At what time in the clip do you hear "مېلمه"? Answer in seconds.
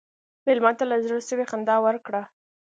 0.45-0.71